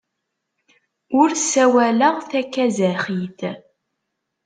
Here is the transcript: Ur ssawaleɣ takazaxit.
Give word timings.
Ur 1.19 1.29
ssawaleɣ 1.39 2.15
takazaxit. 2.29 3.39